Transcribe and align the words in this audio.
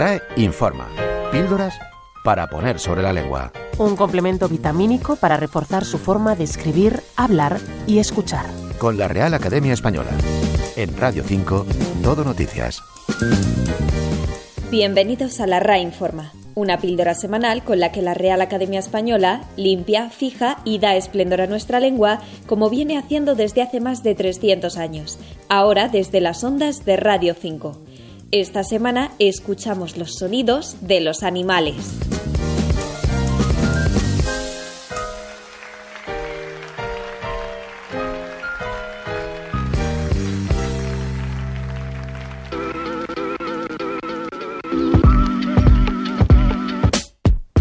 RAE 0.00 0.22
informa. 0.36 0.88
Píldoras 1.30 1.78
para 2.24 2.46
poner 2.46 2.78
sobre 2.78 3.02
la 3.02 3.12
lengua. 3.12 3.52
Un 3.76 3.96
complemento 3.96 4.48
vitamínico 4.48 5.16
para 5.16 5.36
reforzar 5.36 5.84
su 5.84 5.98
forma 5.98 6.34
de 6.34 6.44
escribir, 6.44 7.02
hablar 7.16 7.58
y 7.86 7.98
escuchar. 7.98 8.46
Con 8.78 8.96
la 8.96 9.08
Real 9.08 9.34
Academia 9.34 9.74
Española. 9.74 10.08
En 10.76 10.96
Radio 10.96 11.22
5, 11.22 11.66
Todo 12.02 12.24
Noticias. 12.24 12.82
Bienvenidos 14.70 15.38
a 15.38 15.46
la 15.46 15.60
RAE 15.60 15.82
Informa, 15.82 16.32
una 16.54 16.78
píldora 16.78 17.14
semanal 17.14 17.62
con 17.62 17.78
la 17.78 17.92
que 17.92 18.00
la 18.00 18.14
Real 18.14 18.40
Academia 18.40 18.80
Española 18.80 19.42
limpia, 19.58 20.08
fija 20.08 20.62
y 20.64 20.78
da 20.78 20.96
esplendor 20.96 21.42
a 21.42 21.46
nuestra 21.46 21.78
lengua 21.78 22.20
como 22.46 22.70
viene 22.70 22.96
haciendo 22.96 23.34
desde 23.34 23.60
hace 23.60 23.80
más 23.80 24.02
de 24.02 24.14
300 24.14 24.78
años, 24.78 25.18
ahora 25.50 25.88
desde 25.88 26.22
las 26.22 26.42
ondas 26.42 26.86
de 26.86 26.96
Radio 26.96 27.34
5. 27.34 27.89
Esta 28.32 28.62
semana 28.62 29.10
escuchamos 29.18 29.96
los 29.96 30.14
sonidos 30.14 30.76
de 30.82 31.00
los 31.00 31.24
animales. 31.24 31.98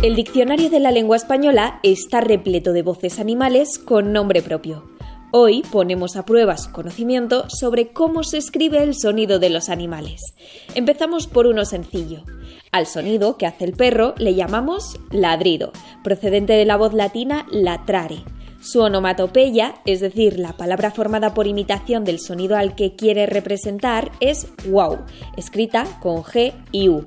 El 0.03 0.15
diccionario 0.15 0.69
de 0.69 0.79
la 0.79 0.91
lengua 0.91 1.17
española 1.17 1.79
está 1.81 2.21
repleto 2.21 2.73
de 2.73 2.83
voces 2.83 3.17
animales 3.17 3.79
con 3.79 4.13
nombre 4.13 4.43
propio. 4.43 4.98
Hoy 5.31 5.61
ponemos 5.71 6.15
a 6.15 6.25
prueba 6.25 6.57
su 6.57 6.71
conocimiento 6.71 7.45
sobre 7.49 7.89
cómo 7.89 8.23
se 8.23 8.39
escribe 8.39 8.81
el 8.81 8.95
sonido 8.95 9.37
de 9.37 9.51
los 9.51 9.69
animales. 9.69 10.33
Empezamos 10.73 11.27
por 11.27 11.45
uno 11.45 11.65
sencillo. 11.65 12.23
Al 12.71 12.87
sonido 12.87 13.37
que 13.37 13.45
hace 13.45 13.65
el 13.65 13.73
perro 13.73 14.15
le 14.17 14.33
llamamos 14.33 14.99
ladrido, 15.11 15.71
procedente 16.03 16.53
de 16.53 16.65
la 16.65 16.77
voz 16.77 16.93
latina 16.93 17.45
latrare. 17.51 18.23
Su 18.59 18.81
onomatopeya, 18.81 19.75
es 19.85 19.99
decir, 19.99 20.39
la 20.39 20.57
palabra 20.57 20.89
formada 20.89 21.35
por 21.35 21.45
imitación 21.45 22.05
del 22.05 22.19
sonido 22.19 22.57
al 22.57 22.73
que 22.73 22.95
quiere 22.95 23.27
representar, 23.27 24.11
es 24.21 24.47
wow, 24.67 24.97
escrita 25.37 25.85
con 26.01 26.23
G 26.23 26.53
y 26.71 26.89
U. 26.89 27.05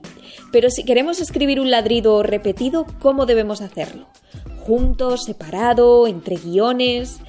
Pero 0.53 0.71
si 0.71 0.85
queremos 0.85 1.21
escribir 1.21 1.59
un 1.59 1.73
ladrido 1.73 2.23
repetido, 2.23 2.87
¿cómo 3.01 3.27
debemos 3.27 3.63
hacerlo? 3.63 4.07
¿Junto, 4.61 5.17
separado, 5.17 6.07
entre 6.07 6.37
guiones? 6.37 7.21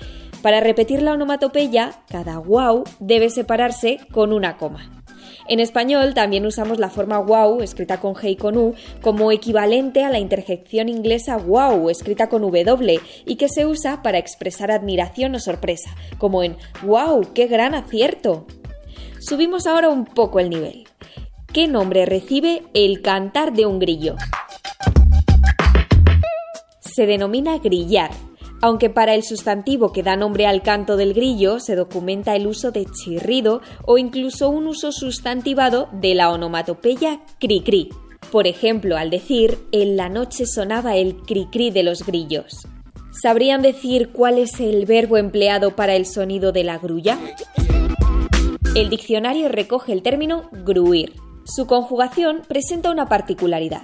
Para 0.43 0.59
repetir 0.59 1.01
la 1.01 1.13
onomatopeya, 1.13 2.03
cada 2.09 2.37
wow 2.37 2.83
debe 2.99 3.29
separarse 3.29 3.99
con 4.11 4.33
una 4.33 4.57
coma. 4.57 5.03
En 5.47 5.61
español 5.61 6.13
también 6.13 6.45
usamos 6.45 6.79
la 6.79 6.89
forma 6.89 7.17
wow, 7.19 7.61
escrita 7.61 8.01
con 8.01 8.13
G 8.13 8.31
y 8.31 8.35
con 8.35 8.57
U, 8.57 8.75
como 9.01 9.31
equivalente 9.31 10.03
a 10.03 10.09
la 10.09 10.19
interjección 10.19 10.89
inglesa 10.89 11.37
wow, 11.37 11.89
escrita 11.89 12.27
con 12.27 12.41
W, 12.41 12.99
y 13.25 13.35
que 13.37 13.47
se 13.47 13.65
usa 13.65 14.01
para 14.03 14.17
expresar 14.17 14.69
admiración 14.69 15.33
o 15.33 15.39
sorpresa, 15.39 15.95
como 16.17 16.43
en 16.43 16.57
wow, 16.81 17.25
qué 17.33 17.47
gran 17.47 17.73
acierto. 17.73 18.45
Subimos 19.21 19.65
ahora 19.65 19.87
un 19.87 20.03
poco 20.03 20.41
el 20.41 20.49
nivel. 20.49 20.83
¿Qué 21.53 21.69
nombre 21.69 22.05
recibe 22.05 22.63
el 22.73 23.01
cantar 23.01 23.53
de 23.53 23.65
un 23.65 23.79
grillo? 23.79 24.17
Se 26.81 27.05
denomina 27.05 27.59
grillar 27.59 28.11
aunque 28.63 28.89
para 28.89 29.13
el 29.13 29.23
sustantivo 29.23 29.91
que 29.91 30.03
da 30.03 30.15
nombre 30.15 30.47
al 30.47 30.61
canto 30.61 30.95
del 30.95 31.13
grillo 31.13 31.59
se 31.59 31.75
documenta 31.75 32.33
el 32.33 32.47
uso 32.47 32.71
de 32.71 32.85
chirrido 32.85 33.61
o 33.85 33.97
incluso 33.97 34.49
un 34.49 34.67
uso 34.67 34.93
sustantivado 34.93 35.89
de 35.91 36.15
la 36.15 36.31
onomatopeya 36.31 37.19
cri-cri. 37.41 37.89
Por 38.31 38.47
ejemplo, 38.47 38.95
al 38.95 39.09
decir 39.09 39.59
en 39.73 39.97
la 39.97 40.07
noche 40.07 40.45
sonaba 40.45 40.95
el 40.95 41.17
cri-cri 41.17 41.71
de 41.71 41.83
los 41.83 42.05
grillos. 42.05 42.65
¿Sabrían 43.21 43.61
decir 43.61 44.11
cuál 44.13 44.37
es 44.37 44.57
el 44.61 44.85
verbo 44.85 45.17
empleado 45.17 45.75
para 45.75 45.97
el 45.97 46.05
sonido 46.05 46.53
de 46.53 46.63
la 46.63 46.77
grulla? 46.77 47.19
El 48.75 48.89
diccionario 48.89 49.49
recoge 49.49 49.91
el 49.91 50.03
término 50.03 50.49
gruir. 50.63 51.15
Su 51.43 51.67
conjugación 51.67 52.43
presenta 52.47 52.91
una 52.91 53.09
particularidad. 53.09 53.81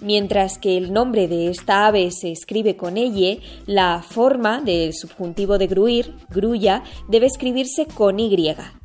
Mientras 0.00 0.58
que 0.58 0.76
el 0.76 0.92
nombre 0.92 1.28
de 1.28 1.48
esta 1.48 1.86
ave 1.86 2.10
se 2.10 2.32
escribe 2.32 2.76
con 2.76 2.96
elle, 2.96 3.40
la 3.66 4.02
forma 4.02 4.60
del 4.60 4.94
subjuntivo 4.94 5.58
de 5.58 5.66
gruir, 5.66 6.14
grulla, 6.30 6.82
debe 7.08 7.26
escribirse 7.26 7.86
con 7.86 8.18
y 8.18 8.30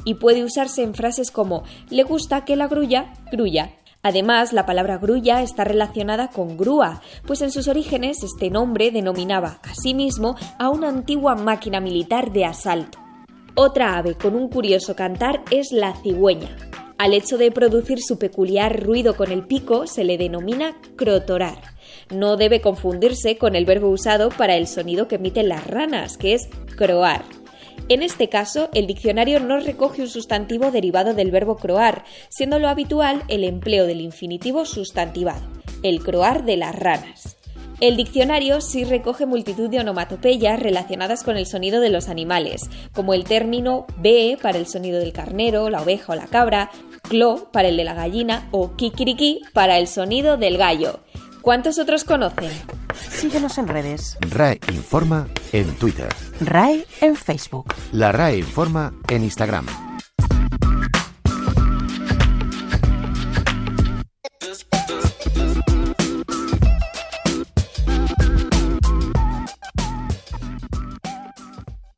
y 0.05 0.15
puede 0.15 0.43
usarse 0.43 0.83
en 0.83 0.93
frases 0.93 1.31
como 1.31 1.63
le 1.89 2.03
gusta 2.03 2.45
que 2.45 2.55
la 2.55 2.67
grulla 2.67 3.13
grulla. 3.31 3.71
Además, 4.01 4.53
la 4.53 4.65
palabra 4.65 4.97
grulla 4.97 5.41
está 5.41 5.63
relacionada 5.63 6.27
con 6.29 6.57
grúa, 6.57 7.01
pues 7.25 7.41
en 7.41 7.51
sus 7.51 7.67
orígenes 7.67 8.21
este 8.23 8.51
nombre 8.51 8.91
denominaba 8.91 9.59
asimismo 9.63 10.35
a 10.59 10.69
una 10.69 10.89
antigua 10.89 11.35
máquina 11.35 11.79
militar 11.79 12.31
de 12.31 12.45
asalto. 12.45 12.99
Otra 13.55 13.97
ave 13.97 14.15
con 14.15 14.35
un 14.35 14.49
curioso 14.49 14.95
cantar 14.95 15.43
es 15.49 15.71
la 15.71 15.95
cigüeña. 16.03 16.74
Al 16.97 17.13
hecho 17.13 17.37
de 17.37 17.51
producir 17.51 18.01
su 18.01 18.17
peculiar 18.17 18.81
ruido 18.81 19.17
con 19.17 19.31
el 19.33 19.45
pico 19.45 19.85
se 19.85 20.05
le 20.05 20.17
denomina 20.17 20.77
crotorar. 20.95 21.61
No 22.09 22.37
debe 22.37 22.61
confundirse 22.61 23.37
con 23.37 23.55
el 23.55 23.65
verbo 23.65 23.89
usado 23.89 24.29
para 24.29 24.55
el 24.55 24.65
sonido 24.65 25.09
que 25.09 25.15
emiten 25.15 25.49
las 25.49 25.67
ranas, 25.67 26.17
que 26.17 26.33
es 26.33 26.47
croar. 26.77 27.25
En 27.89 28.01
este 28.01 28.29
caso, 28.29 28.69
el 28.73 28.87
diccionario 28.87 29.41
no 29.41 29.59
recoge 29.59 30.03
un 30.03 30.07
sustantivo 30.07 30.71
derivado 30.71 31.13
del 31.13 31.31
verbo 31.31 31.57
croar, 31.57 32.05
siendo 32.29 32.59
lo 32.59 32.69
habitual 32.69 33.23
el 33.27 33.43
empleo 33.43 33.85
del 33.85 33.99
infinitivo 33.99 34.65
sustantivado, 34.65 35.45
el 35.83 36.01
croar 36.01 36.45
de 36.45 36.55
las 36.55 36.75
ranas. 36.75 37.34
El 37.81 37.97
diccionario 37.97 38.61
sí 38.61 38.85
recoge 38.85 39.25
multitud 39.25 39.69
de 39.69 39.79
onomatopeyas 39.79 40.59
relacionadas 40.59 41.23
con 41.23 41.35
el 41.35 41.45
sonido 41.45 41.81
de 41.81 41.89
los 41.89 42.07
animales, 42.07 42.69
como 42.93 43.13
el 43.13 43.25
término 43.25 43.85
be 43.97 44.37
para 44.41 44.57
el 44.57 44.65
sonido 44.65 44.99
del 44.99 45.11
carnero, 45.11 45.69
la 45.69 45.81
oveja 45.81 46.13
o 46.13 46.15
la 46.15 46.27
cabra, 46.27 46.71
clo 47.09 47.49
para 47.51 47.67
el 47.67 47.77
de 47.77 47.83
la 47.83 47.93
gallina 47.93 48.47
o 48.51 48.75
kikiriki 48.75 49.41
para 49.53 49.77
el 49.77 49.87
sonido 49.87 50.37
del 50.37 50.57
gallo. 50.57 50.99
¿Cuántos 51.41 51.77
otros 51.77 52.05
conocen? 52.05 52.49
Síguenos 53.09 53.57
en 53.57 53.67
redes. 53.67 54.17
RAE 54.31 54.59
Informa 54.69 55.27
en 55.51 55.67
Twitter. 55.75 56.09
RAE 56.39 56.85
en 57.01 57.15
Facebook. 57.15 57.73
La 57.91 58.11
RAE 58.11 58.37
Informa 58.37 58.93
en 59.09 59.23
Instagram. 59.23 59.84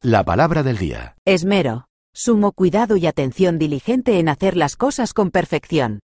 La 0.09 0.23
palabra 0.23 0.63
del 0.63 0.78
día. 0.78 1.18
Esmero. 1.25 1.90
Sumo 2.13 2.53
cuidado 2.53 2.95
y 2.95 3.07
atención 3.07 3.59
diligente 3.59 4.19
en 4.19 4.29
hacer 4.29 4.56
las 4.56 4.78
cosas 4.78 5.13
con 5.13 5.31
perfección. 5.31 6.00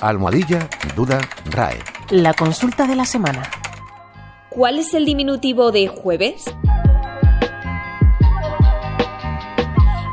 Almohadilla, 0.00 0.70
duda, 0.94 1.18
RAE. 1.46 1.80
La 2.10 2.32
consulta 2.34 2.86
de 2.86 2.94
la 2.94 3.06
semana. 3.06 3.50
¿Cuál 4.50 4.78
es 4.78 4.94
el 4.94 5.06
diminutivo 5.06 5.72
de 5.72 5.88
jueves? 5.88 6.44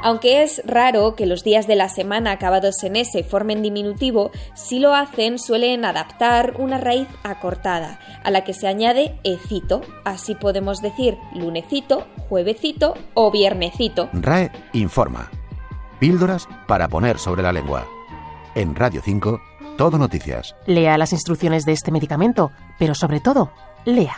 Aunque 0.07 0.41
es 0.41 0.62
raro 0.66 1.18
que 1.18 1.25
los 1.25 1.44
días 1.44 1.68
de 1.68 1.75
la 1.75 1.90
semana 1.90 2.31
acabados 2.31 2.81
en 2.84 2.95
S 2.95 3.22
formen 3.25 3.62
diminutivo, 3.62 4.31
si 4.56 4.79
lo 4.79 4.95
hacen 4.95 5.38
suelen 5.38 5.84
adaptar 5.84 6.53
una 6.59 6.78
raíz 6.78 7.09
acortada, 7.23 8.00
a 8.23 8.31
la 8.31 8.45
que 8.45 8.53
se 8.53 8.69
añade 8.69 9.19
ecito. 9.25 9.81
Así 10.06 10.34
podemos 10.34 10.78
decir 10.81 11.18
lunecito, 11.35 12.07
juevecito 12.30 12.94
o 13.15 13.31
viernecito. 13.31 14.07
RAE 14.13 14.50
informa. 14.71 15.30
Píldoras 16.00 16.48
para 16.68 16.88
poner 16.88 17.19
sobre 17.19 17.44
la 17.44 17.51
lengua. 17.51 17.86
En 18.56 18.75
Radio 18.75 19.01
5, 19.04 19.42
todo 19.77 19.98
noticias. 19.98 20.56
Lea 20.68 20.98
las 20.98 21.12
instrucciones 21.12 21.65
de 21.65 21.74
este 21.74 21.92
medicamento, 21.92 22.54
pero 22.80 22.95
sobre 22.95 23.19
todo, 23.19 23.51
lea. 23.83 24.15